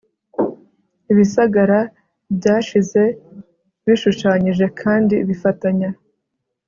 [1.11, 1.79] ibisagara
[2.37, 3.01] byashize,
[3.85, 5.87] bishushanyije kandi bifatanye